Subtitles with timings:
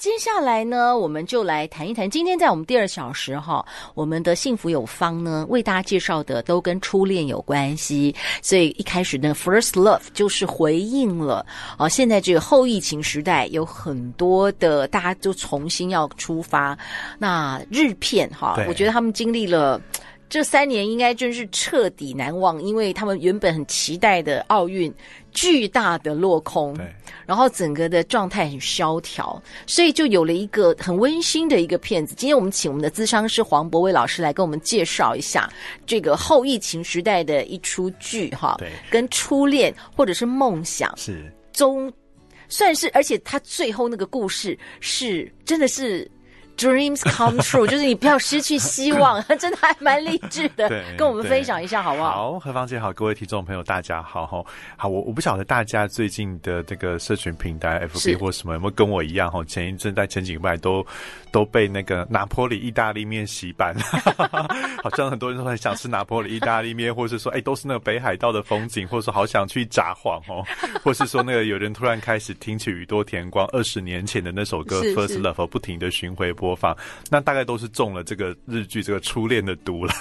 [0.00, 2.08] 接下来呢，我们就来谈一谈。
[2.08, 8.14] 今天在我们第二小时哈，我们的幸福有方呢，为大家介绍的都跟初恋有关系。
[8.40, 11.44] 所以一开始呢，First Love 就是回应了
[11.76, 11.86] 啊。
[11.86, 16.78] 现在这个后疫情时代，有很多的大家就重新要出发。
[17.18, 19.78] 那日片哈，我觉得他们经历了
[20.30, 24.90] 这三年，应该真是彻底难忘，因为他们原本很期待的奥运。
[25.32, 26.92] 巨大的落空，对，
[27.24, 32.16] 然后整个的状态很萧条，所以就有了一个很温馨的一个片子。
[32.16, 35.48] 今天我们请我们的咨商师黄博威老师来跟我们介绍一下
[35.86, 41.92] 这个后疫情时代的一出剧，哈，对，跟初恋或者是梦想是中，
[42.48, 46.10] 算是，而且他最后那个故事是真的是。
[46.60, 50.68] Dreams come true，就是你不要失去希望， 真的还蛮励志的。
[50.68, 52.10] 对，跟我们分享一下好不好？
[52.32, 54.44] 好，何芳姐好，各位听众朋友大家好哈。
[54.76, 59.42] 好，我我不晓得大家最近的这个社群平台 FB 或什么有没有跟我一样哈？
[59.44, 60.86] 前一阵在前几个拜都
[61.32, 63.74] 都被那个拿坡里意大利面洗版，
[64.84, 70.44] 好像很多人都很想吃拿坡里意大利面，或是说哎、欸、都是那个北海道的风景，或者说好想去札幌哦，
[70.84, 76.49] 或是说那个有人突然开始听起宇多田光二十年前的那首歌 First Love 不停的巡回播。
[76.50, 76.76] 播放，
[77.08, 79.92] 那大概都是中了这个日剧这个初恋的毒了。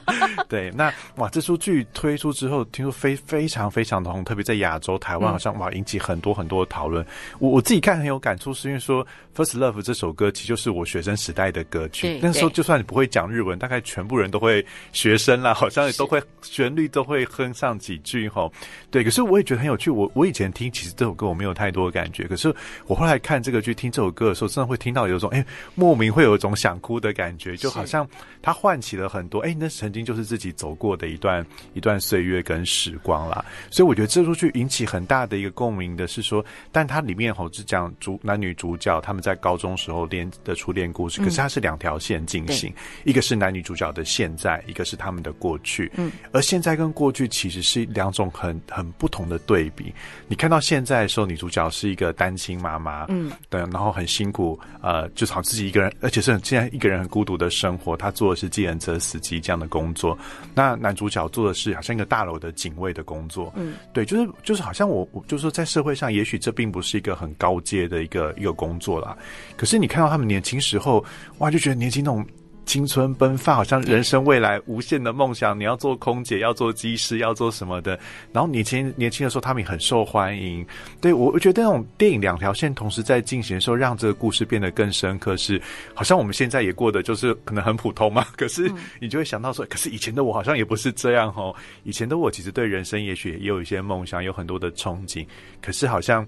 [0.48, 7.04] 对，那哇，这出剧推出之后，听说非非常非常的红，特别在亚洲台湾，好像哇引起很多很多的讨论。
[7.38, 9.04] 我我自己看很有感触，是因为说
[9.36, 12.18] 《First Love》这首歌其实就是我学生时代的歌曲。
[12.22, 18.50] 那时候就算你不会讲日文，大概全部人都会学生啦，好像也都会旋律都会哼上几句哈。
[18.90, 19.90] 对，可是我也觉得很有趣。
[19.90, 22.54] 我我以前听其实这首歌我没有太多的感觉，可是
[22.86, 25.97] 我后来看这个剧听这首歌的时候，真的会听到有种哎莫。
[25.98, 28.08] 明会有一种想哭的感觉，就好像
[28.40, 31.44] 它唤起了很多，哎，那曾经就是自己走过的一段
[31.74, 33.44] 一段岁月跟时光啦。
[33.70, 42.72] 所以我觉得这出剧引起很大的一个共鸣的是说，但它里面吼是讲主男女主角他们在高中时候恋的初恋故事，可是它是两条线进行，
[43.04, 45.90] 一个是男女主角的现在，一个是他们的过去。
[45.96, 49.92] 嗯，而现在跟过去其实是两种很很不同的对比。
[50.28, 55.92] 你看到现在的时候，女主角是一个单亲妈妈，嗯，对，然后很辛苦，呃，就好自己一个人。
[56.00, 60.16] 而且是很现在一个人很孤独的生活，他做的是计程车司机这样的工作。
[60.54, 63.52] 那男主角做的是好像一个大楼的警卫的工作。
[63.56, 69.16] 嗯，对，就是就是好像我我就是说在社会上，也许这并不是一个很高阶的一个一个工作啦。
[69.56, 71.04] 可是你看到他们年轻时候，
[71.38, 72.26] 哇，就觉得年轻那种。
[72.68, 75.58] 青春奔放，好像人生未来无限的梦想。
[75.58, 77.98] 你要做空姐，要做机师，要做什么的？
[78.30, 80.64] 然后年轻年轻的时候，他们也很受欢迎。
[81.00, 85.34] 对，我我觉得那种电影两条线同时在进行的时候，让这个故事变得更深刻。
[85.38, 85.58] 是，
[85.94, 88.26] 好像我们现在也过得就是可能很普通嘛。
[88.36, 91.56] 可是你就会想到说，可是以前的我好像也不是这样哦。
[91.84, 95.26] 以前的我其实对人生也许也有一些梦想，有很多的憧憬。
[95.62, 96.26] 可是好像。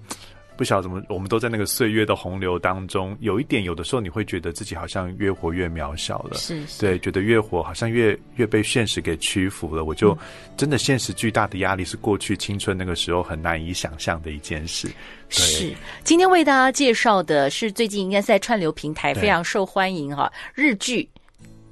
[0.61, 9.85] 不晓得怎么，我们都在那个岁月的洪流当中，有一点，有的时候你会觉得自己好像越活越渺小了，是，是，对，觉得越活好像越越被现实给屈服了。
[9.85, 10.15] 我就
[10.55, 14.87] 真的现实巨大的压力是过去青春那个时候很难以想象的一件事。
[15.29, 15.73] 是，
[16.03, 21.09] 今天为大家介绍的是最近应该在串流平台非常受欢迎哈日剧，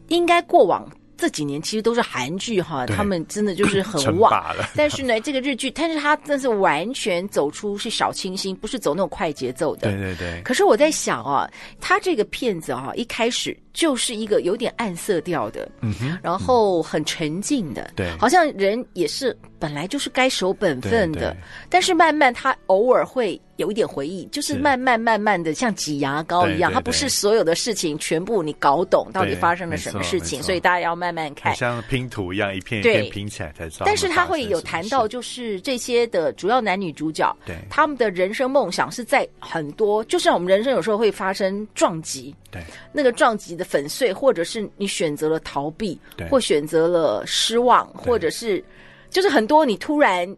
[0.07, 0.91] 应该过往。
[1.19, 4.31] 这几年其实都是韩剧哈，他们真的就是很旺。
[4.73, 9.91] 但是呢，这个日剧，但是它真是完全走出是小清新，不是走那种快节奏的。
[9.91, 10.41] 对对对。
[10.43, 11.49] 可是我在想啊，
[11.81, 21.35] 他这个片子啊，一开始就是一个有点暗色调的，嗯哼，然后很沉静的，对，好像人也是本来就是该守本分的，
[21.69, 23.39] 但是慢慢他偶尔会。
[23.59, 33.85] 有一点回忆，就是慢慢慢慢的像挤牙膏一样，它不是所有的事情全部你搞懂到底发生了什么事情，所以大家要慢慢看，像拼图一样一片一片拼起来才知道。
[33.85, 42.61] 但是他会有谈到，就是这些的主要男女主角，对他们的人生梦想是在很多，就像我们人生有时候会发生撞击，对。
[42.93, 45.99] 那个撞击的粉碎，或者是你选择了逃避，
[46.29, 48.63] 或选择了失望，或者是
[49.09, 50.33] 就是很多你突然。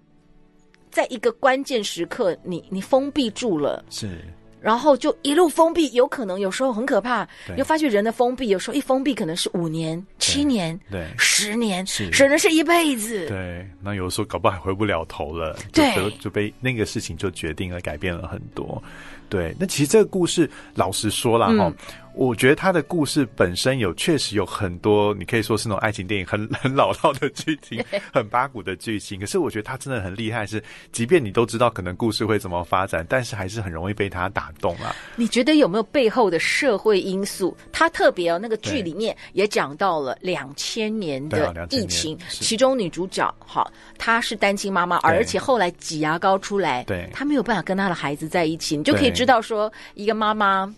[0.92, 4.20] 在一个关键时刻，你你封闭住了，是，
[4.60, 7.28] 然后就一路封闭，有可能有时候很可怕。
[7.50, 13.26] 你又发觉人的封闭，有时候一封闭可能是五年、七年、对，十年，是，甚至是一辈子。
[13.28, 15.58] 对，那有时候搞不好还回不了头了。
[15.72, 18.82] 对，就被那个事情就决定了，改变了很多。
[19.30, 21.68] 对，那其实这个故事，老实说了哈。
[21.68, 21.76] 嗯
[22.14, 29.20] 我觉得他的故事本身有确实有很多，你可以说是那种爱情电影很 很老套的剧情， 很八股的剧情。
[29.20, 30.62] 可是我觉得他真的很厉害，是
[30.92, 34.96] 即便你都知道可能故事会怎么发展，但是还是很容易被他打动啊。
[35.16, 37.56] 你觉得有没有背后的社会因素？
[37.72, 50.74] 他特别哦，那个剧里面也讲到了两千年的疫情，其中女主角好，她是单亲妈妈，而且后来挤牙膏出来，对，她没有办法跟她的孩子在一起，你就可以知道说一个妈妈。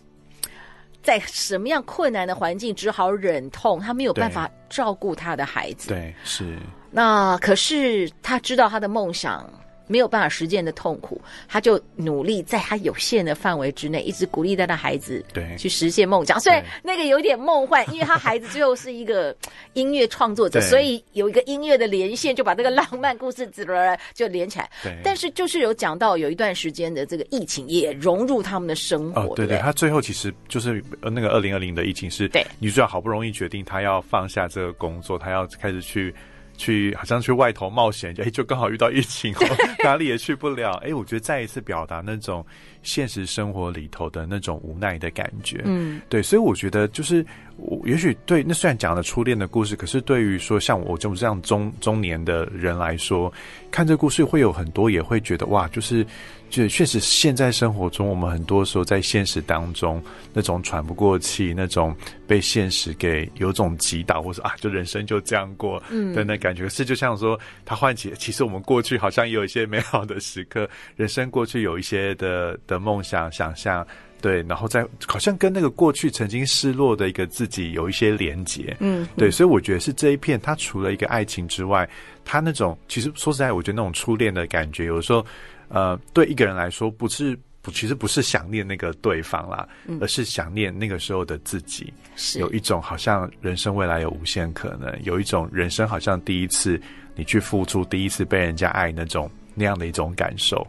[1.03, 5.89] 在什么样困难的环境，只好忍痛，他没有办法照顾他的孩子。
[5.89, 6.57] 对，是。
[6.89, 9.47] 那可是他知道他的梦想。
[9.88, 16.39] 没有办法实践的痛苦，他就努力在他有限的范围之内，一直鼓励他的孩子对去实现梦想。
[16.39, 19.35] 虽然那个有点梦幻，因为他孩子最后是一个
[19.74, 24.69] 音乐创作者，所以有一个音乐的连线，就把这个浪漫故事滋啦就连起来。
[24.81, 29.21] 对，但是就是有讲到有一段时间的这个疫情也融入他们的生活。
[29.21, 36.13] 哦，对对，他最后其实就是那个二零二零的疫情是，对，女主角好不容易决定她要放下这个工作，她要开始去。
[36.55, 39.33] 去好像去外头冒险， 哎，就刚好遇到疫情，
[39.83, 40.71] 哪里也去不了。
[40.83, 42.45] 哎，我觉得再一次表达那种
[42.81, 45.61] 现实生活里头的那种无奈的感觉。
[45.65, 47.25] 嗯，对，所以我觉得就是，
[47.57, 53.31] 我也许对那虽然讲了初恋的故事，可是对于说像我这种这样中中年的人来说，
[53.71, 56.05] 看这故事会有很多也会觉得哇，就是。
[56.53, 60.00] 就确实，现在生活中，我们很多时候在现实当中，
[60.33, 61.95] 那种喘不过气，那种
[62.27, 66.69] 被现实给有种击倒，或者啊，就人生就这样过，嗯，的那感觉。
[66.69, 73.83] 是就像说，他唤起，其实我们过去好像也有一些美好的时刻，人生过去有一些的的梦想、想象，
[74.21, 81.89] 对，然后在好像跟那个过去曾经失落的一个自己有一些连结，嗯，对，所以我觉得是这一片，它除了一个爱情之外，
[82.23, 85.25] 它那种其实说实在，我觉得那种初恋的感觉，有时候。
[85.73, 91.91] 呃，对一个人来说，不是不，其实不是想念那个对方啦，嗯、而是想念那个时候的自己。
[92.15, 96.79] 是有一种好像人生未来有无限可能，有一种人生好像第一次
[97.15, 100.65] 你去付出，第一次被人家爱那种那样的一种感受。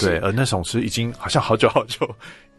[0.00, 2.08] 对，而那种是已经好像好久好久。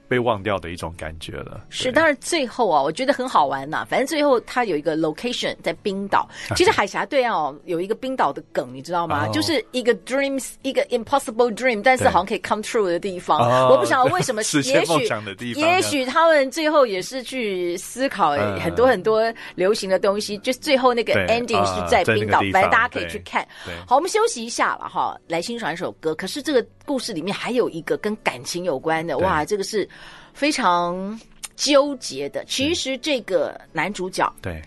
[0.09, 1.61] 被忘掉的一种感觉了。
[1.69, 3.87] 是，当然最后啊，我觉得很好玩呐、啊。
[3.87, 6.27] 反正最后它有一个 location 在冰岛。
[6.55, 9.27] 其实海峡对岸哦，有一个冰岛的梗，你知道吗？
[9.27, 13.39] 哦、就是一个 dreams，一个 impossible dream，但是好像可以 come true 的地方。
[13.69, 20.37] 我不晓得为什么， 也许也许他们最后也是去思考很多很多流行的东西。
[20.37, 23.47] 嗯、就最后那个 ending 是在冰岛，反正、呃、大家可以去看。
[23.85, 26.15] 好，我们休息一下了哈，来欣赏一首歌。
[26.15, 29.87] 可是这个故事里面还有一个跟感情有关的，哇，这个是。
[30.31, 31.19] 非常
[31.57, 32.45] 纠结的。
[32.45, 34.61] 其实这个男主角，对，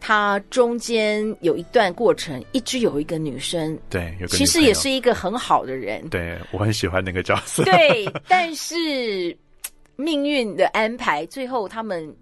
[0.00, 6.08] 他中间有一段过程，一直有一个女生，对，其实也是一个很好的人。
[6.08, 7.62] 对，我很喜欢那个角色。
[7.62, 9.36] 对， 但是
[9.94, 12.12] 命运的安排，最后他们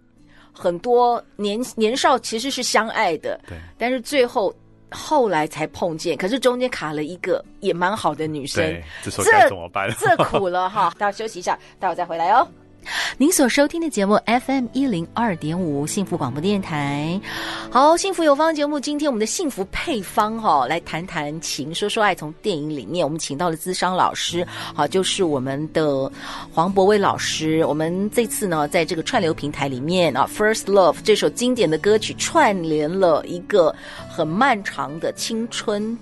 [0.52, 4.54] 很多年年少其实是相爱的，对，但是最后
[4.90, 9.88] 后来才碰见，可是中间卡了一个也蛮好的女生，这时候该怎么办？
[9.98, 10.92] 这苦了哈！
[10.98, 12.46] 大家休息一下，待会再回来哦。
[13.18, 17.20] 您所收听的节目 FM 一零二点五幸福广播电台，
[17.70, 22.14] 好，幸福有方节目，今天我们的幸福配方哈、来谈谈情，说说爱。
[22.14, 26.10] 从电影里面，我们请到了资商老师，好，就是我们的
[26.52, 27.64] 黄博威老师。
[27.66, 33.74] 我们这次呢，在这个串流平台里面啊，First Love 这首经典的歌曲串联了一个
[34.08, 35.96] 很漫长的青春，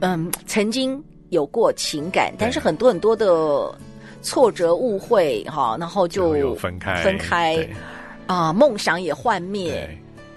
[0.00, 3.74] 嗯，曾经有过情感，但是很多很多的。
[4.22, 7.68] 挫折、误会，哈，然后就分开，分开，
[8.26, 9.88] 啊，梦想也幻灭，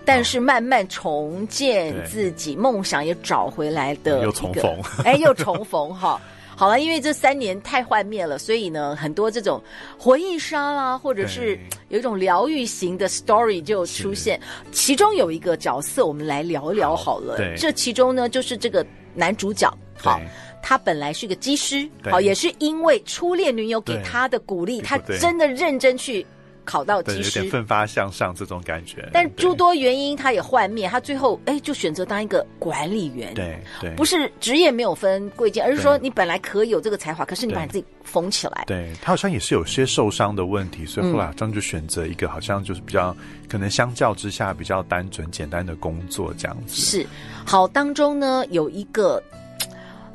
[0.05, 6.21] 但是慢慢重建自己，梦想也找回来的，又重逢， 哎，又重逢，哈，
[6.55, 9.62] 好了，因为这三年太幻灭了，所以呢，很多这种
[9.98, 11.57] 回忆杀啦，或者是
[11.88, 14.39] 有一种疗愈型的 story 就出现，
[14.71, 20.19] 其中有一个角色，我们来聊一聊好了，对，这其中呢，就是这个男主角，好。
[20.61, 26.25] 他本来是个机师，好，也是因为初恋女友给他的鼓励，他真的认真去
[26.65, 29.09] 考到机师，有点奋发向上这种感觉。
[29.11, 33.33] 但诸多原因，他也幻灭，他最后哎就选择当一个管理员。
[33.33, 38.65] 对对，不是职业没有分贵贱，而是说你本来可以有这个才华，可是你把你自己封起来。
[38.67, 43.15] 对，他好像也是有些受伤的问题，所以后来好像就选择一个好像就是比较
[43.47, 46.75] 可能相较之下比较单纯简单的工作这样子。
[46.75, 47.07] 是，
[47.45, 49.23] 好，当中呢有一个。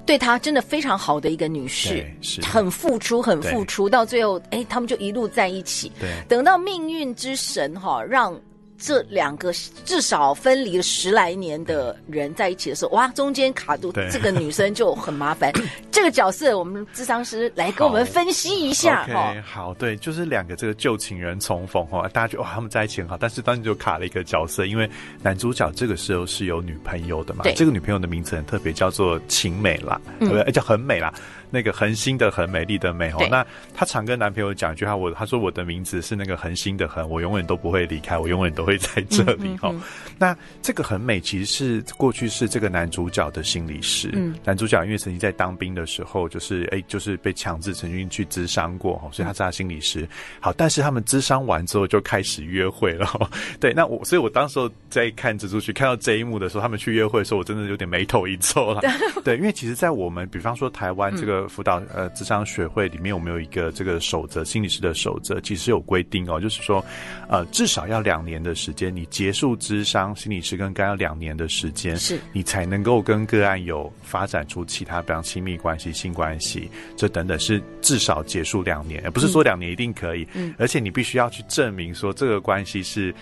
[0.07, 2.07] 对他真的非常好的一个女士，
[2.43, 5.91] 很付出，很付出，到最后，哎，他们就一路在一起。
[6.29, 8.39] 等到命运之神哈、让
[8.79, 9.53] 这两个
[9.85, 15.53] 至少分离了十来年的人在一起的时候，哇，中间卡住这个女生就很麻烦。
[15.91, 19.31] 这个角色，我们智商师来跟我们分析一下哈。
[19.31, 24.91] OK，好，对，就是两个这个旧情人重逢哈，大家觉得哇，他们在一起很好，但是当时就卡了一个角色，因为
[25.23, 30.53] 男主角这个时候是有女朋友的嘛，对，这个女朋友的名字很特别，叫做晴美啦，对不对？
[30.53, 31.15] 叫很美啦。
[31.55, 39.83] 那个恒星的恒美丽的美哦，那她常跟男朋友讲一句话，我她说我的名字是那个恒星的恒，我永远都不会离开，我永远都会在这里哈、嗯嗯嗯。
[40.19, 44.11] 那这个很美，其实是过去是这个男主角的心理师。
[44.15, 50.09] 嗯，男主角因为曾经在当兵的时候，就是哎，就是被强制曾经去咨商过哈，所以他是他心理师。
[50.41, 53.09] 好，但是他们咨商完之后就开始约会了。
[53.61, 58.81] 对，那我所以我当时候在看蜘蛛去看到这一幕的时候，他们去约会的时候，我真的有点眉头一皱了。
[59.23, 61.44] 对，因为其实，在我们比方说台湾这个。
[61.49, 66.85] 辅导呃，智商学会里面，有没有一个这个守则，心理师的守则，其实有规定哦，就是说，
[67.29, 83.15] 呃，至少要两年的时间，你结束智商，心理师跟个案要两年的时间，是你才能够跟个案有发展出其他，比方亲密关系、性关系，这等等，是至少结束两年，而不是说两年一定可以，嗯，而且你必须要去证明说这个关系是。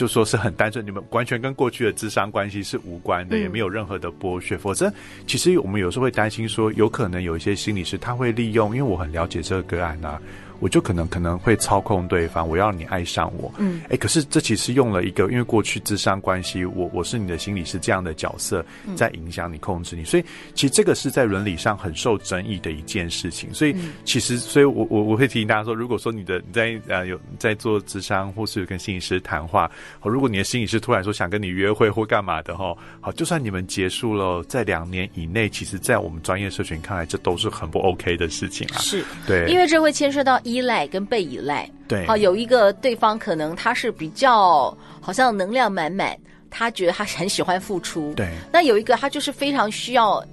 [0.00, 4.56] 就说是很单纯，你们完全跟过去的智商关系是无关的，也没有任何的剥削。
[4.56, 4.90] 否则，
[5.26, 10.18] 其实我们有时候会担心说，有可能有一些心理师他会利用，因为我很了解这个个案啊。
[10.60, 13.52] 我就可能可能会操控对方，我要你爱上我。
[13.58, 18.64] 嗯，哎、欸，可是这其实用了一个，因为过去智商关系，我我是你的心理师这样的角色，
[18.94, 20.24] 在影响你、控制你，所以
[20.54, 23.52] 其实这个是在伦理上很受争议的一件事情。
[23.54, 23.74] 所以
[24.04, 29.70] 其实，所以我我我会提醒大家说，如果说你的你在呃有在做智商，或是跟心理师谈话，
[30.02, 38.78] 如果你的心理师突然说想跟你约会或干嘛的哈，好，就算你们结束了，在两年以内，其实，在我们专业社群看来，这都是很不 OK 的事情啊。
[38.78, 40.38] 是对，因为这会牵涉到。
[40.50, 46.16] 依赖跟被依赖，对，好，有一个对方可能他是比较好像能量满满，
[46.50, 48.28] 他觉得他很喜欢付出，对。
[48.52, 50.24] 那有一个他就是非常需要，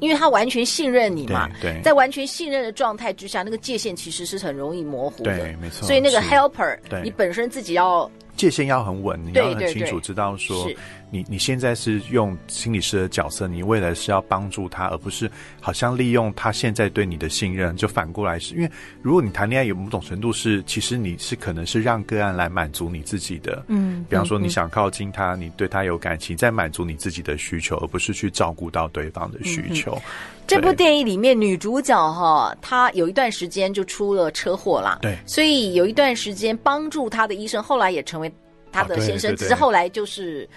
[0.00, 1.72] 因为他完全信任你嘛，对。
[1.72, 5.86] 对，在完全信任的状态之下，那个界限其实是很容易模糊的，对，没错。
[5.86, 8.10] 所以那个 helper，你本身自己要
[8.42, 10.68] 界限要很稳，你要很清楚知道说。
[11.14, 15.30] 你你现在是用心理师的角色，你未来是要帮助他，而不是
[15.60, 18.70] 好像利用他现在对你的信任，就反过来是因为
[19.02, 29.92] 如果你谈恋爱有某种程度是，其实你是可能是让个案来满足你自己的，嗯，比方说你想靠近他，你对他有感情，在满足你自己的需求，而不是去照顾到对方的需求。
[29.92, 30.02] 嗯、
[30.46, 38.32] 这部电影里面女主角哈，她有一段时间就出了车祸啦，对，所以有一段时间帮助她的医生后来也成为
[38.70, 40.48] 她的先生，只是后来就是。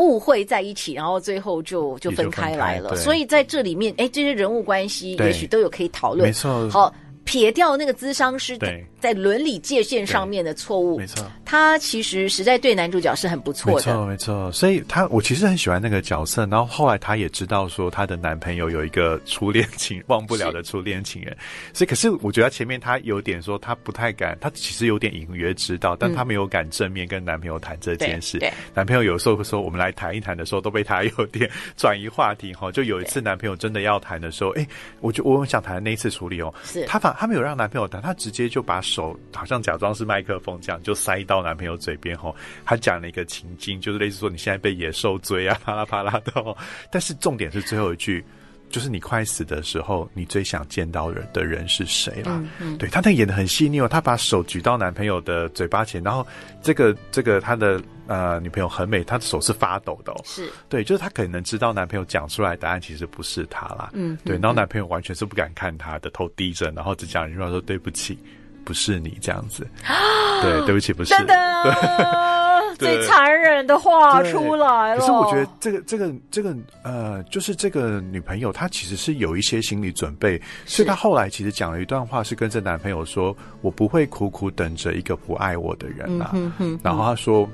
[0.00, 2.94] 误会在一起，然后最后就就分开来了。
[2.94, 6.28] 所以在这里面，哎，这些人物关系也许都有可以讨论。
[6.28, 6.94] 没错，好。
[7.24, 8.56] 撇掉那个咨商师
[9.00, 14.52] 在伦理界限上面的错误，没错，他其实实在对男主角是很不错的，没错没错。
[14.52, 21.36] 所以他我其实很喜欢那个角色，然后后来他也知道说她的男朋友有一个初恋情忘不了的初恋情人，
[21.72, 28.38] 所以可是我觉得前面他有点说他不太敢，他其实有点隐约知道，但他没有敢正面跟男朋友谈这件事。
[28.38, 32.72] 对，男朋友有时候会说我们来谈一谈的时候，都被他有点 转移话题哈。
[32.72, 34.66] 就有一次男朋友真的要谈的时候，哎，
[35.00, 37.14] 我就我很想谈的那一次处理哦，是他反。
[37.18, 42.34] 他没有让男朋友谈，他直接就把手好像假装是麦克风这样，就塞到男朋友嘴边吼。
[42.64, 46.56] 他讲了一个情境，就是类似说你现在被野兽追啊， 啪啦啪啦的。
[46.90, 48.24] 但是重点是最后一句，
[48.70, 52.32] 就是你快死的时候，你最想见到人的人是谁啦？
[52.38, 53.88] 嗯嗯，对他那演的很细腻哦。
[53.88, 56.26] 他把手举到男朋友的嘴巴前，然后
[56.62, 57.80] 这个这个他的。
[58.08, 60.20] 呃，女朋友很美，她的手是发抖的哦。
[60.24, 63.90] 是，对，就是她可能知道男朋友讲出来的答案其实不是她啦。
[63.92, 68.18] 嗯，对，然后男朋友完全是不敢看她的，头低着，然后只讲一句话说：“对不起，
[68.68, 69.66] 不是你这样子。”
[70.44, 71.14] 对，对不起，不是。
[71.14, 71.34] 真的，
[72.78, 75.00] 对，最残忍的话出来了。
[75.00, 87.48] 可是我觉得这个这个这个呃，就是这个女朋友她其实是有一些心理准备，所以她后来其实讲了一段话，是跟这男朋友说：“我不会苦苦等着一个不爱我的人啊。”嗯哼，然后她说。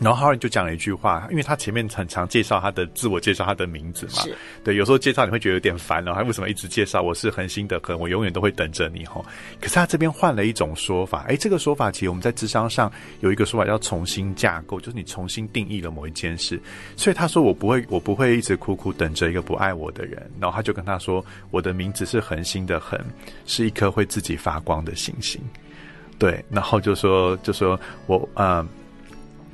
[0.00, 4.24] 然后哈伦就讲了一句话，因为他前面很常介绍他的自我介绍他的名字嘛，
[4.64, 9.24] 对，有时候介绍你会觉得有点烦了，他为什么一直介绍我是恒星的恒，我永远都会等着你吼。
[9.60, 16.60] 可是他这边换了一种说法，哎，这个说法其实我们在智商上有一个说法叫重新架构，就是你重新定义了某一件事。
[16.96, 20.28] 所以他说我不会，我不会一直苦苦等着一个不爱我的人。
[20.40, 23.00] 然后他就跟他说，我的名字是恒星的恒，
[23.46, 25.40] 是一颗会自己发光的星星。
[26.18, 28.68] 对，然后就说就说我嗯。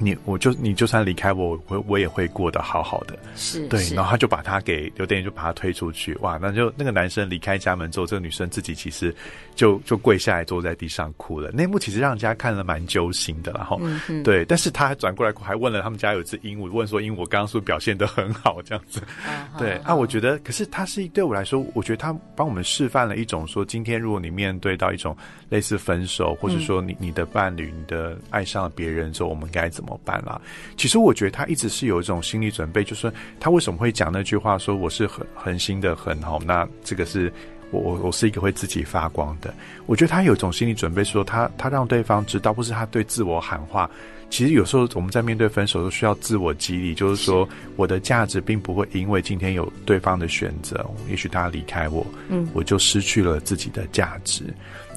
[0.00, 3.18] 你我就你就算离开我，我我也会过得好好的。
[3.36, 9.14] 是，对，然后他就把他给有点就把他推出去，哇，那就那个男生离开家门之后，这个女生自己其实
[9.54, 11.50] 就就跪下来坐在地上哭了。
[11.52, 13.78] 那幕其实让人家看了蛮揪心的，然后、
[14.08, 19.00] 嗯、对，但是他还转过来还问了他们家有只鹦鹉，问说鹦鹉刚刚是不是表现的很好这样子？
[19.26, 25.16] 啊对啊，我觉得，可是他是对我来说，我觉得他帮我们示范了一种说，今天如果你面对到一种
[25.48, 30.40] 类似分手，或者说你你的伴侣你的爱上了别人之后，我们该怎么办啦？
[30.76, 37.32] 其实我觉得他一直是有一种心理准备，就是说他为什么会讲那句话，说我是很恒心的很好，那这个是
[37.70, 39.54] 我我我是一个会自己发光的。
[39.86, 43.90] 我觉得他有一种心理准备，说他他让对方知道，不是他对自我喊话。
[44.28, 54.44] 其实有时候我们在面对分手都需要自我激励，就是说我的价值并不会因为今天有对方的选择，也许他离开我，嗯，我就失去了自己的价值。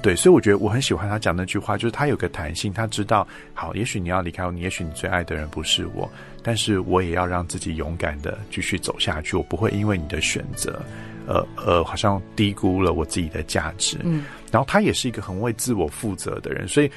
[0.03, 6.11] 对，所以我觉得我很喜欢他讲那句话，就是他有个弹性，他知道，好，也许你要离开我，你也许你最爱的人不是我，
[6.43, 10.79] 但是我也要让自己勇敢的继续走下去，我不会因为你的选择，
[11.25, 13.97] 呃呃，好像低估了我自己的价值。
[14.03, 16.91] 嗯，然后他也是一个很为自我负责的人，所以。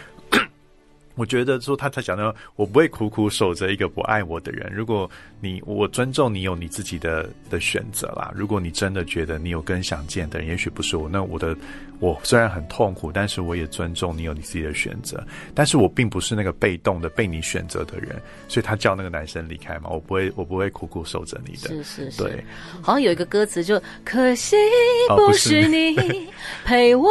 [1.17, 4.73] 我觉得说他他讲的，我不会苦苦守着一个不爱我的人。
[4.73, 8.33] 如果你，我尊重你有你自己的的选择啦。
[8.35, 11.57] 如果你真的觉得你有更想见的人，也许不是我，那我的。
[11.99, 15.19] 我虽然很痛苦，但是我也尊重你有你自己的选择。
[15.55, 21.69] 但是我并不是那个被动的被你选择的人，所以他叫那个男生离开嘛，我不会，我不会苦苦守着你的。
[21.69, 22.45] 是是是，对，
[22.83, 24.57] 好像有一个歌词就可惜
[25.09, 26.29] 不是你
[26.67, 27.11] 陪我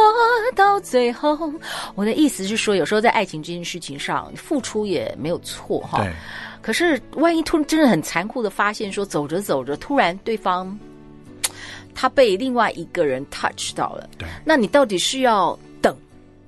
[0.55, 1.33] 到最后。
[1.33, 1.51] 哦、
[1.95, 6.03] 我的意思是说，有时候在爱情这件事情上，付出也没有错哈。
[6.03, 6.13] 对。
[6.61, 10.77] 可是万一突然真的很残酷的发现，说走着走着，突然对方。
[11.97, 15.95] 他被另外一个人 touch 到了，对，那你到底是要等？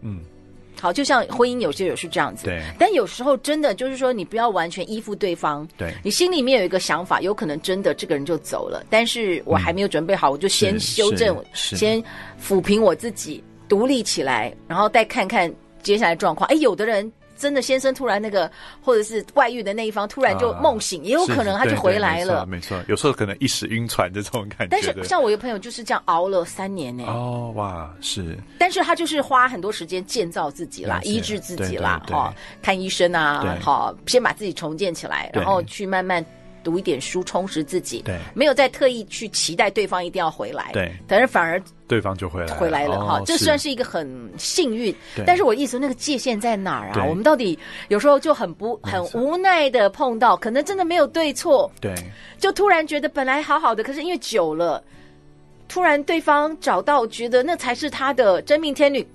[0.02, 0.20] 嗯，
[0.78, 2.62] 好，就像婚姻有些也是这样子，对。
[2.78, 5.94] 但有时候真的就是说，你不要完全依附对方，对。
[6.04, 12.04] 你心里面有一个想法，有可能真的这个人就走了，但是我还没有准备好，嗯、我就先修正，先
[12.46, 15.50] 抚平我自己，独立起来，然后再看看
[15.82, 16.46] 接下来状况。
[16.50, 17.10] 哎，有的人。
[17.38, 18.52] 真的，先生突然那个，
[18.82, 22.46] 或者是外遇的那一方突然就梦醒，也有可能他就回来了。
[22.46, 24.68] 没错，有时候可能一时晕船这种感觉。
[24.70, 27.06] 但是像我有朋友就是这样熬了三年呢。
[27.08, 28.38] 哦，哇，是。
[28.58, 36.26] 但是他就是花很多时间建造自己啦，医治自己啦，哈，看医生啊，好，先把自己重建起来，然后去慢慢
[36.64, 38.02] 读一点书，充实自己。
[38.02, 40.72] 对，没有再特意去期待对方一定要回来。
[40.74, 41.62] 对，但是反而。
[41.88, 44.94] 对方就回来回来了哈，这算是一个很幸运。
[45.26, 47.06] 但是我意思那个界限在哪儿啊？
[47.06, 51.72] 我们到底有时候就很不很无奈的碰到，可能真的没有对错。
[51.80, 51.96] 对，
[52.38, 54.84] 就突然觉得本来好好的，可是因为久了，
[55.70, 59.08] 突然对方找到，觉得那才是他的真命天女。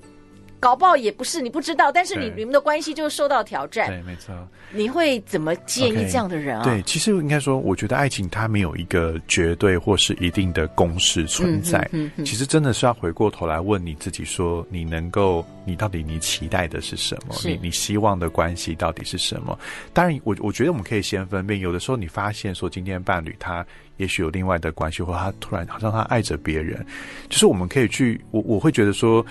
[0.63, 3.89] 搞不好也不是你不知道，但是你你们的关系就受到挑战。
[3.89, 4.33] 对，没错。
[4.71, 11.81] 你会怎么建议这样的人啊？Okay, 对，其实应该说，我觉得爱情它没有一个绝对或是一定的公式存在。
[11.91, 17.35] 嗯，嗯，嗯，其实真的是要回过头来问你自己：说你能够，你到底你期待的是什么？
[17.45, 19.59] 你你希望的关系到底是什么？
[19.93, 21.59] 当然，我我觉得我们可以先分辨。
[21.59, 26.87] 有的时候你发现说，今天伴侣他也许有另外的关系，或他突然好像他爱着别人，
[27.29, 29.27] 就是我们可以去，我我会觉得说。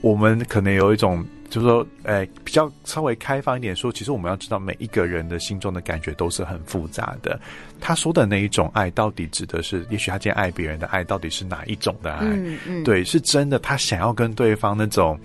[0.00, 7.38] 我们可能有一种，就是说，诶，比较稍微开放一点说，其实我们要知道，每一个人的心中的感觉都是很复杂的。
[7.78, 12.24] 他说的那一种爱，到底指的是，也许他今天爱别人的爱，到底是哪一种的爱？
[12.24, 15.20] 嗯嗯，对，是真的，他想要跟对方那种。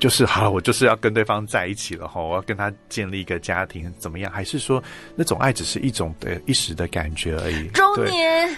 [0.00, 4.30] 就是好了，我就是要跟对方在一起了哈，我要跟他建立一个家庭，怎么样？
[4.30, 4.82] 还是说
[5.14, 7.68] 那种爱只是一种的一时的感觉而已？
[7.68, 8.48] 中年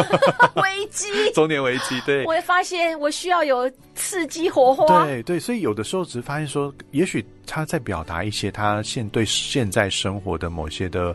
[0.56, 2.22] 危机，中年危机，对。
[2.24, 11.14] 我会发现我需要有刺激火花，对对，所以有的时候只是发现说，也许他在表达一些他现对现在生活的某些的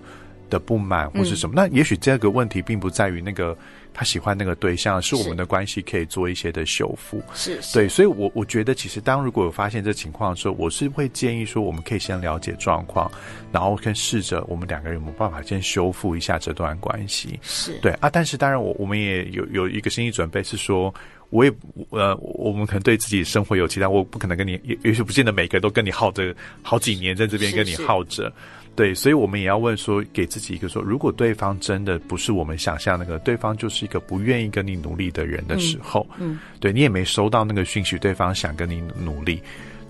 [0.49, 3.57] 的不满或是什么，嗯、那也许这个问题并不在于那个。
[3.91, 13.11] 他喜欢那个对象，是我们的关系可以做一些的修复，是，是对，所以我，我我觉得，其实当如果有发现这情况的时候，我是会建议说，我们可以先了解状况，
[13.51, 18.09] 然后跟试着我们两个人有没有办法先修复一下这段关系，是对啊。
[18.09, 20.93] 但是，当然，我我们也有有一个心理准备，是说，
[21.29, 21.51] 我也
[21.89, 28.23] 呃，我们可能对自己生活有期待，我不可能跟你，也也许不见得每个人都跟你耗着好几年在这边跟你耗着。
[28.23, 28.33] 是是
[28.75, 39.41] 对，所以我们也要问说，给自己一个说，如果对方真的不是我们想象那个，对方就是一个不愿意跟你努力的人的时候，嗯，嗯对你也没收到那个讯息，对方想跟你努力，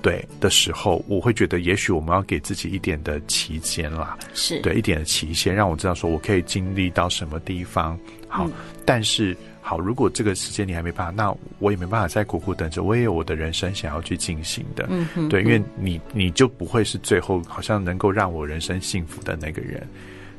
[0.02, 8.52] 对的时候，我会觉得，也许我们要给自己一点的期间啦，是对一点的期限，让我知道说我可以经历到什么地方，好，嗯、
[8.86, 9.38] 但是。
[9.70, 14.88] 好，如果这个时间你还没办法，那我也没办法再苦苦等着，我也有我的人生想要去进行的。
[14.90, 19.88] 嗯哼，对，因为你你就不会是最后好像能够让我人生幸福的那个人。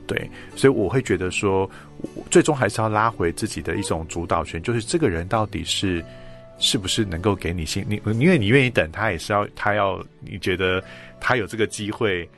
[0.05, 1.71] 对，所以我会觉得说，
[2.29, 6.05] 最终还是要拉回自己的一种主导权，就是这个人到底是
[6.59, 10.83] 是不是能够给你幸，你因为你愿意等他，也是要他要你觉得
[11.21, 12.29] 他有这个机会，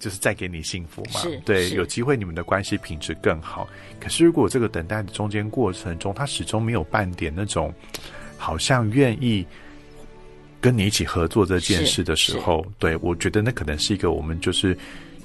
[0.00, 1.20] 就是再给你幸福嘛？
[1.44, 3.68] 对，有机会你们的关系品质更好。
[4.00, 7.72] 可是如果这个等待的中间过程中，他始终没有半点那种
[8.36, 9.46] 好像愿意
[10.60, 14.76] 跟你一起合作这件事的时候，对，我觉得那可能是一个我们就是。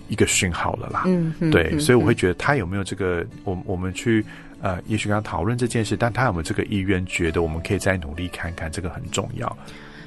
[0.08, 4.24] 一个讯号了啦，嗯，对，嗯、所以我会觉得他有没有这个，我我们去
[4.62, 9.58] 呃，也许跟他讨论这件事，但他有没有这个意愿，觉得我们可以再努力看看，这个很重要。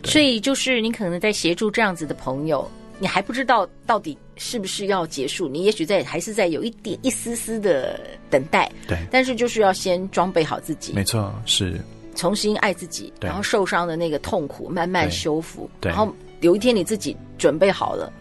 [0.05, 11.81] 所以就是你可能在协助这样子的朋友，你还不知道到底是不是要结束，你也许在还是在有一点一丝丝的等待，对，但是就是要先装备好自己，没错，是。
[12.15, 18.13] 重新爱自己，然后受伤的那个痛苦慢慢修复，对，然后有一天你自己准备好了。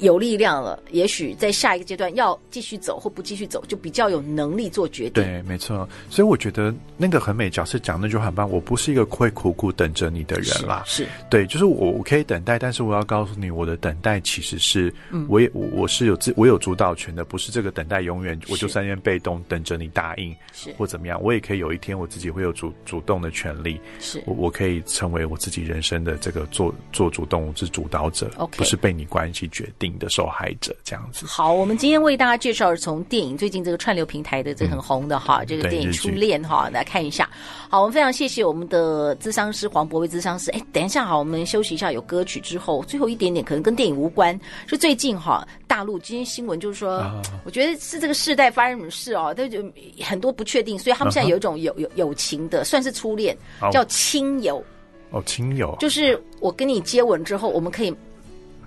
[0.00, 5.22] 有力量了，也许在下一个阶段要继续走或不继续走，就比较有能力做决定。
[5.24, 5.88] 对，没错。
[6.10, 8.48] 所以我觉得那个很美角色讲那句话很棒。
[8.50, 10.82] 我不是一个会苦苦等着你的人啦。
[10.86, 14.92] 是，是对，就是我我可以等待，但是我要告诉你，我的等待其实是，
[15.28, 21.22] 我也我我是有自我有主导权的，不是这个等待永远我就在那边被动等着你答应，是或怎么样。
[21.22, 31.26] 我也可以有一天我自己会有主主动的权利，是我我可以成为我自己人生的这个做做主动之主导者.不是被你关系决定的受害者这样子。
[31.26, 37.28] 好，我们今天为大家介绍是从电影最近这个串流平台的这个很红的哈、嗯，这个电影《初恋》哈，来看一下。
[37.68, 40.50] 好，我们非常谢谢我们的咨商师黄博威咨商师。
[40.52, 49.62] 哎，等一下哈，我们休息一下，有歌曲之后，最后一点点可能跟电影无关，是最近哈大陆今天新闻就是说、啊，我觉得是这个世代发生什么事哦，都就
[50.02, 53.36] 很多不确定，所以他们现在有一种友友友情的，算是初恋，
[53.70, 54.64] 叫亲友。
[55.10, 57.94] 哦，亲友，就是我跟你接吻之后，我们可以。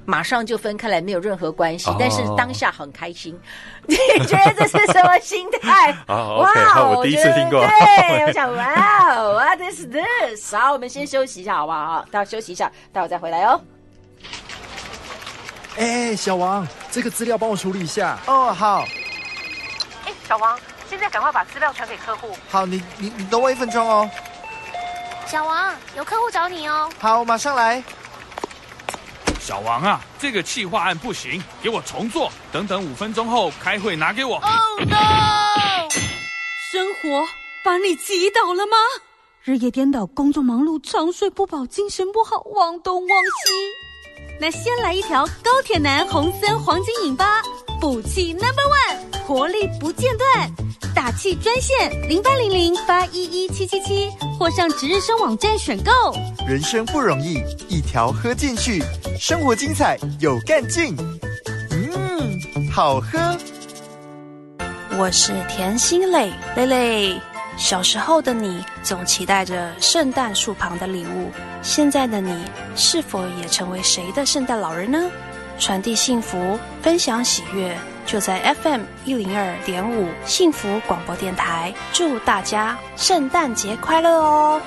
[0.06, 1.96] 马上就分开来，没有任何关系，oh.
[2.00, 3.40] 但是当下很开心。
[3.88, 5.96] 你觉得这是什么心态？
[6.08, 7.62] 哇、oh, okay.，我第一次听过。
[7.62, 10.56] 对， 我想，哇哦，What is this？
[10.56, 12.06] 好，我们先休息一下，好不好？
[12.12, 13.62] 待会休息一下，待会再回来哦。
[15.78, 18.18] 哎，小王，这个资料帮我处理一下。
[18.26, 18.86] 哦、oh,，好。
[20.06, 20.60] 哎，小王，
[20.90, 22.30] 现在赶快把资料传给客户。
[22.50, 24.10] 好，你你你等我一分钟哦。
[25.26, 26.90] 小王，有客户找你哦。
[27.00, 27.82] 好，我马上来。
[29.52, 32.32] 小王啊，这个企划案不行，给我重做。
[32.54, 34.36] 等等五分钟后开会拿给我。
[34.36, 35.90] Oh no！
[36.72, 37.28] 生活
[37.62, 38.78] 把你击倒了吗？
[39.44, 43.91] 日夜颠倒，工作忙碌，长睡不饱，精神不好，忘东忘西。
[44.42, 47.44] 那先来一条高铁男红森黄金饮吧，
[47.80, 50.52] 补气 Number One，活力不间断。
[50.96, 55.92] 打气专线零八零零八一一七七七，或上值日生网站选购。
[56.48, 57.36] 人生不容易，
[57.70, 58.82] 一条喝进去，
[59.20, 60.98] 生活精彩有干劲。
[61.70, 63.38] 嗯，好喝。
[64.98, 67.22] 我是田心蕾，蕾蕾。
[67.58, 75.10] 小时候的你总期待着圣诞树旁的礼物，现在的你是否也成为谁的圣诞老人呢？
[75.60, 77.78] 传递幸福，分享喜悦。
[78.04, 84.62] 就在 FM 一零二点五幸福广播电台，祝大家圣诞节快乐哦！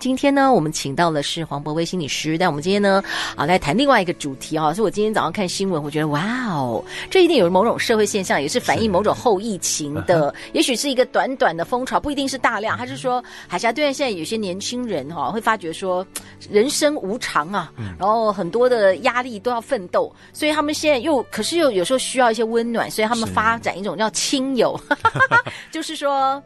[0.00, 2.38] 今天呢，我们请到的是黄博威心理师。
[2.38, 3.04] 但我们今天呢，
[3.36, 4.72] 啊，来谈另外一个主题啊。
[4.72, 10.34] 所以我今天早上看新闻，我觉得哇哦，这一定有某种社会现象，也是反映某种后疫情的。
[10.54, 12.78] 也许是一个短短的风潮，不一定是大量。
[12.78, 16.04] 他是说，海峡对岸现在有些年轻人哈、啊，会发觉说，
[16.50, 24.80] 人生无常啊，然后很多的压力都要奋斗，所以他们现在又可是又有时候需要一些温暖，所以他们发展一种叫亲友，
[25.70, 26.42] 就是说。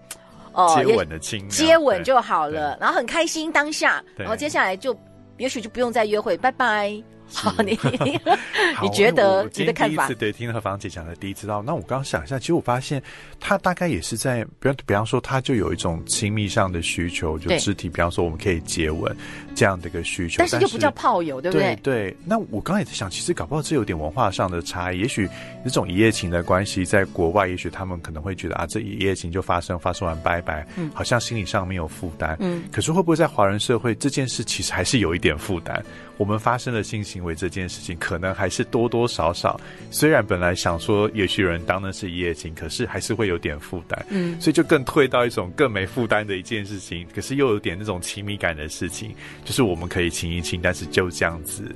[0.55, 4.97] 哦，接吻的亲，接吻就好了，然后很开心当下，然后接下来就
[5.37, 7.03] 也许就不用再约会，拜拜。
[7.32, 7.78] 好，你
[8.82, 10.06] 你觉得你的看法？
[10.06, 11.62] 第一次对听何芳姐讲的，第一次到。
[11.62, 13.02] 那我刚刚想一下，其实我发现
[13.40, 19.14] 他大概也是在，比方比方说，他就有一种亲密上的需求，就肢体，比方说我们可以接吻
[19.54, 20.37] 这样的一个需求。
[20.38, 21.74] 但是又不叫炮友，对不对？
[21.76, 22.16] 对对。
[22.24, 25.00] 那我刚刚也在想，其实搞不好这有点文化上的差异。
[25.00, 25.28] 也许
[25.64, 32.37] 这种一夜情的关系，在国外，也许他们可能会觉得啊，这一夜情就发生，发生完拜拜，嗯，好像心理上没有负担。
[32.40, 32.64] 嗯。
[32.70, 35.84] 可是会不会在华人社会，这件事其实还是有一点负担？
[36.16, 44.07] 我们发生了性行为这件事情，可能还是多多少少，虽然本来想说也许有人当的是一夜情，可是还是会有点负担。
[44.11, 51.74] 嗯，所以就更退到一种更没负担的一件事情，可是又有点那种亲密感的事情，就是我们可以亲一亲，但是就这样子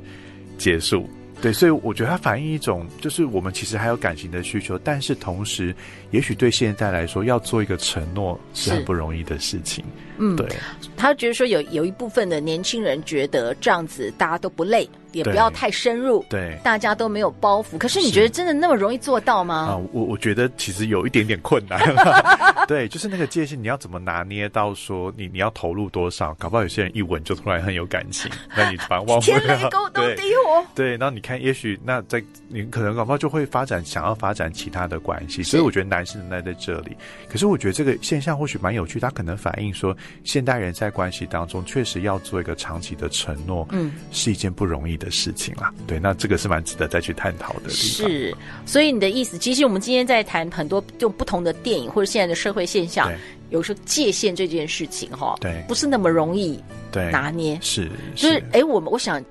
[0.57, 1.09] 结束。
[1.41, 5.75] 对，所以我觉得它反映一种，就是我们其实还有感情的需求，但是同时，
[6.11, 9.85] 也许对现在来说，要做一个承诺是很不容易的事情。
[10.19, 10.49] 嗯，对。
[10.97, 14.89] 他觉得说有有一部分的年轻人觉得这样子大家都不累。
[15.13, 17.79] 也不要太深入，对，大家都没有包袱。
[17.79, 19.55] 可是你觉得真的那么容易做到吗？
[19.71, 21.81] 啊，我我觉得其实有一点点困难。
[22.69, 26.35] 对，就是那个界限，你要怎么拿捏到说你你要投入多少？
[26.35, 30.65] 搞不好有些人一吻就突然很有感情， 那你把忘天雷勾动地火。
[30.75, 35.43] 对，然后你看，也许那在你可能搞不好就会发展想要发展其他的关系。
[35.43, 36.95] 所以我觉得男生能耐在这里。
[37.29, 45.73] 可是我觉得这个现象或许蛮有趣，它可能反映说现代人在关系当中确实要做一个长期的承诺，嗯，是一件不容易的事情啦。
[45.87, 48.11] 对，那这个是蛮值得再去探讨的地方。
[48.11, 53.11] 是，所以你的意思，其实我们今天在谈很多就不同的电影或者现在的社会现象，
[53.51, 57.59] 有时候界限这件事情哈，对，不是那么容易对拿捏。
[57.63, 59.23] 是，就是哎，我们我想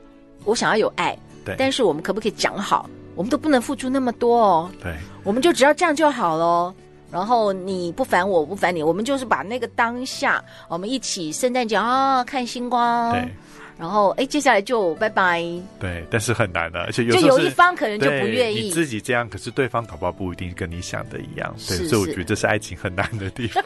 [0.45, 2.89] 我想要有爱，对，但是我们可不可以讲好？
[3.15, 4.71] 我们都不能付出那么多哦。
[4.81, 6.73] 对，我们就只要这样就好了。
[7.09, 13.13] 然后你不烦我，我不烦你，我们就是把那个当下，我们一起圣诞节啊，看星光。
[13.13, 13.27] 对。
[13.79, 15.43] 然后，哎，接下来就拜拜。
[15.79, 18.61] 对，但是很难的，而且有就有一方可能就不愿意。
[18.61, 21.53] 你自己这样，可是对方搞不好不一定跟你想的一样。
[21.67, 23.63] 对，所以我觉得这是爱情很难的地方。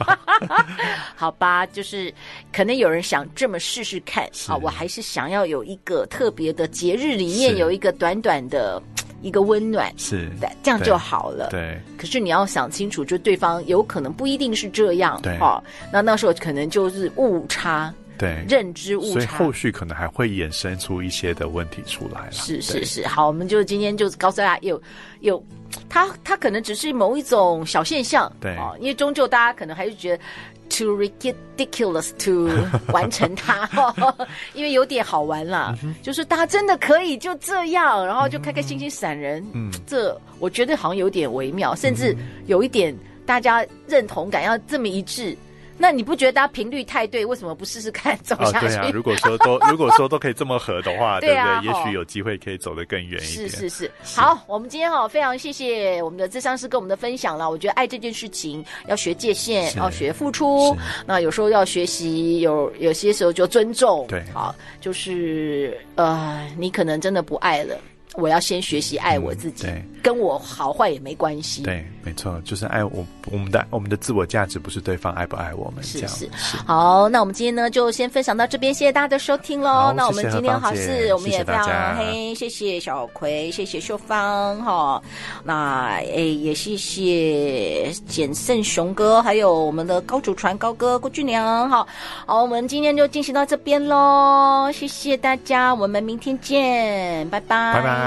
[1.16, 2.14] 好吧，就是
[2.52, 4.26] 可能有人想这么试试看。
[4.48, 8.82] 啊，我还是想要有一个特别的节日里面有一个短短的
[9.22, 10.30] 一个温暖，是
[10.64, 11.50] 这样就好了。
[11.52, 11.80] 对。
[11.98, 15.22] 可是你要想清楚，就对方有可能不一定是这样。
[15.22, 15.38] 对。
[15.38, 17.94] 好，那那时候可能就是误差。
[18.22, 22.32] 对，认知误差，所以后续可能还会衍生出一些的问题出来了。
[22.32, 24.80] 是是是，好，我们就今天就告诉大家，有
[25.22, 25.44] 有，
[25.90, 28.56] 它它可能只是某一种小现象，对。
[28.58, 30.24] 啊，因为终究大家可能还是觉得
[30.70, 32.48] too ridiculous to
[32.94, 33.68] 完成它，
[34.54, 45.36] 因为有点好玩啦，嗯、就是大家真的可以就这样，然后就开开心心闪人，嗯，这我觉得好像有点微妙，甚至有一点大家认同感要这么一致。
[45.82, 47.26] 那你不觉得大家频率太对？
[47.26, 48.68] 为什么不试试看走下去？
[48.68, 51.84] 哦、对啊，如果说都 如果说都可以这么合的话，对，啊、对不对？
[51.84, 53.50] 也许有机会可以走得更远一点。
[53.50, 57.50] 是是是，好，我们今天哈非常谢谢我们的智商师跟我们的分享了。
[57.50, 60.78] 我觉得爱这件事情要学界限，要学付出。
[61.08, 64.06] 那有时候要学习，有有些时候就尊重。
[64.08, 67.76] 对，好，就是呃，你可能真的不爱了。
[68.16, 71.64] 我要先学习爱我自己，对，跟我好坏也没关系。
[71.64, 76.58] 对，没错，就是爱我，我们的我们的自我价值不是对方爱不爱我们，是是是。
[76.66, 79.94] 好，那我们今天呢就先分享到这边，谢谢大家的收听喽。
[79.96, 85.02] 那我们今天好事，我们也非常嘿，谢谢小葵，谢谢秀芳哈。
[85.44, 91.88] 那哎也谢谢简胜雄哥，还有我们的高祖传高哥郭俊良哈。
[92.26, 98.01] 好，我们今天就进行到这边喽，谢谢大家，我们明天见，拜拜，拜拜。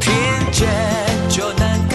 [0.00, 0.08] 听
[0.52, 0.68] 见
[1.28, 1.87] 就能